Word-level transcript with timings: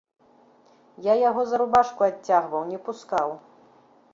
Я 1.11 1.17
яго 1.29 1.41
за 1.49 1.55
рубашку 1.63 2.01
адцягваў, 2.09 2.61
не 2.71 2.79
пускаў. 2.89 3.29